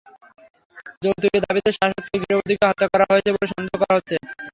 যৌতুকের 1.03 1.41
দাবিতে 1.45 1.69
শ্বাসরোধ 1.71 2.03
করে 2.03 2.17
গৃহবধূকে 2.21 2.65
হত্যা 2.69 2.87
করা 2.93 3.05
হয়েছে 3.09 3.29
বলে 3.33 3.47
সন্দেহ 3.51 3.75
করা 3.81 3.93
হচ্ছে। 3.97 4.15